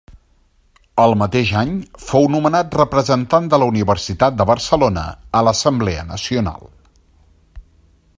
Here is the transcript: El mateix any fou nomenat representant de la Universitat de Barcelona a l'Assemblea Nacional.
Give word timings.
El 1.01 1.11
mateix 1.21 1.51
any 1.59 1.75
fou 2.05 2.25
nomenat 2.35 2.77
representant 2.79 3.49
de 3.51 3.59
la 3.63 3.67
Universitat 3.73 4.39
de 4.41 4.49
Barcelona 4.53 5.05
a 5.41 5.45
l'Assemblea 5.49 6.07
Nacional. 6.13 6.69